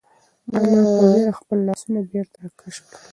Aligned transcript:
انا 0.55 0.79
په 0.99 1.03
وېره 1.13 1.33
خپل 1.39 1.57
لاسونه 1.67 1.99
بېرته 2.11 2.37
راکش 2.43 2.75
کړل. 2.85 3.01